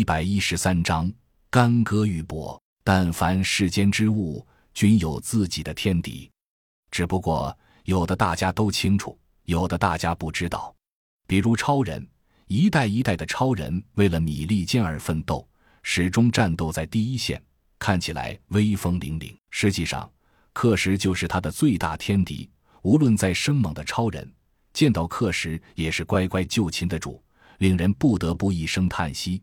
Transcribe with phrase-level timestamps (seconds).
[0.00, 1.12] 一百一十三章，
[1.50, 2.58] 干戈玉帛。
[2.82, 4.42] 但凡世间之物，
[4.72, 6.30] 均有自己的天敌，
[6.90, 10.74] 只不过有的大家都清楚，有的大家不知道。
[11.26, 12.08] 比如超人，
[12.46, 15.46] 一代一代的超人为了米利坚而奋斗，
[15.82, 17.38] 始终战斗在第一线，
[17.78, 19.36] 看起来威风凛凛。
[19.50, 20.10] 实际上，
[20.54, 22.48] 克什就是他的最大天敌。
[22.80, 24.26] 无论再生猛的超人，
[24.72, 27.22] 见到克什也是乖乖就擒的主，
[27.58, 29.42] 令人不得不一声叹息。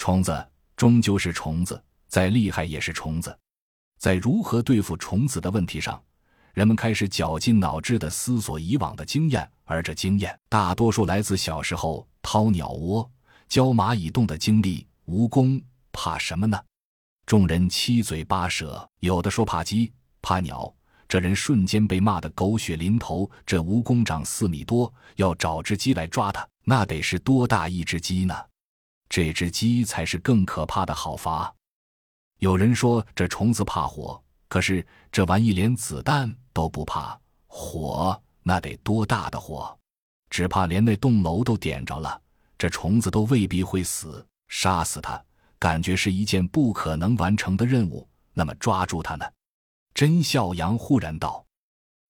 [0.00, 0.48] 虫子
[0.78, 3.38] 终究是虫子，再厉害也是虫子。
[3.98, 6.02] 在如何对付虫子的问题上，
[6.54, 13.10] 人们开始绞尽脑汁地思索以往的经验，而这经验大多数来自小时候掏鸟窝、
[13.46, 14.86] 教蚂蚁洞的经历。
[15.06, 16.58] 蜈蚣怕什么呢？
[17.26, 20.74] 众人七嘴八舌，有的说怕鸡、怕鸟。
[21.08, 23.30] 这人瞬间被骂得狗血淋头。
[23.44, 28.34] 这蜈蚣长四米多，要找只鸡来抓它，那得是多大一只鸡呢？
[29.10, 31.52] 这只鸡才是更可怕的好伐？
[32.38, 39.76] 有人说这虫子怕火，可是这玩意连子弹都不怕，火那得多大的火？
[40.30, 42.22] 只怕连那栋楼都点着了，
[42.56, 44.24] 这虫子都未必会死。
[44.46, 45.20] 杀死它，
[45.58, 48.08] 感觉是一件不可能完成的任务。
[48.32, 49.24] 那么抓住它呢？
[49.92, 51.44] 甄孝阳忽然道：“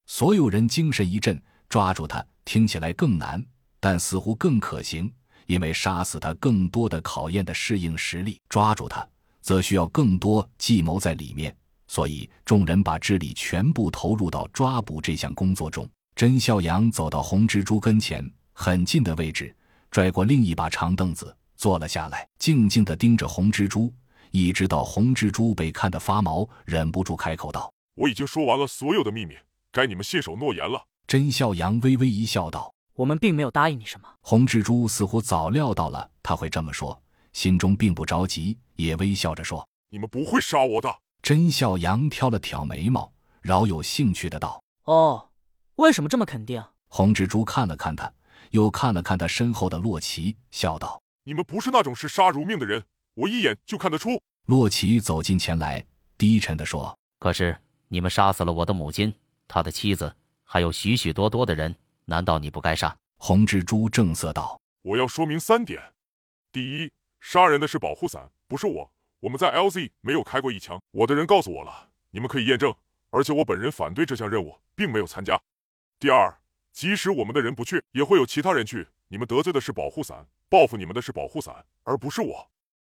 [0.05, 3.42] 所有人精神一振，抓住它听起来更难，
[3.81, 5.11] 但似乎更可行，
[5.51, 9.05] 因为杀死他更多的考验的适应实力，抓住他
[9.41, 11.53] 则需要更多计谋在里面。
[11.89, 19.53] 所以众人把智力全部投入到抓捕这项工作中。”甄孝阳走到红蜘蛛跟前，很近的位置，
[19.91, 23.92] 拽过另一把长凳子坐了下来，静静地盯着红蜘蛛。
[24.31, 29.35] 一直到红蜘蛛被看得发毛，忍不住开口道：“我已经说完了所有的秘密，
[29.73, 45.30] 该你们信守诺言了。”甄孝阳微微一笑，道：“我们并没有答应你什么。”红蜘蛛似乎早料到了他会这么说，心中并不着急，也微笑着说：“你们不会杀我的。”甄笑阳挑了挑眉毛，饶有兴趣的道：“哦，
[45.77, 48.13] 为什么这么肯定？”红蜘蛛看了看他，
[48.51, 52.85] 又看了看他身后的洛奇，笑道：“你们不是那种视杀如命的人。”
[53.17, 54.20] 我一眼就看得出。
[54.47, 55.83] 洛奇走近前来，
[56.19, 57.57] 低沉的说：“可是
[57.89, 59.13] 你们杀死了我的母亲、
[59.48, 60.14] 他的妻子，
[60.45, 61.74] 还有许许多多的人，
[62.11, 65.95] 难道你不该杀？”红蜘蛛正色道：“我要说明三点：
[66.51, 66.91] 第一，
[67.21, 68.93] 杀人的是保护伞，不是我。
[69.21, 72.75] 我们在 LZ 没有开过一枪，我的人告诉我了，你们可以验证。
[73.11, 75.41] 而且我本人反对这项任务，并没有参加。
[75.98, 76.39] 第二，
[76.73, 78.89] 即使我们的人不去，也会有其他人去。
[79.09, 82.51] 你们得罪的是保护伞，报复你们的是保护伞，而不是我。”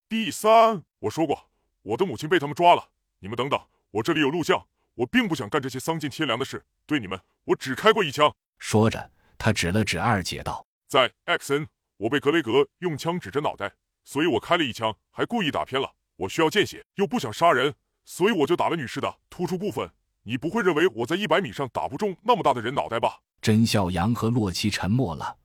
[0.07, 1.49] 第三，我说过，
[1.81, 2.89] 我的母亲被他们抓了。
[3.19, 3.59] 你们等等，
[3.91, 4.67] 我这里有录像。
[4.95, 6.65] 我并不想干这些丧尽天良的事。
[6.85, 8.35] 对你们，我只开过一枪。
[8.61, 11.65] 说着，他指了指二姐道：“在 Xn，
[11.97, 13.73] 我被格雷格用枪指着脑袋，
[14.03, 15.95] 所以我开了一枪，还故意打偏了。
[16.15, 17.73] 我需要见血，又不想杀人，
[18.05, 19.91] 所以我就打了女士的突出部分。
[20.23, 25.37] 你不会认为我在一百米上打不中那么大的人脑袋吧？”甄笑阳和洛奇沉默了，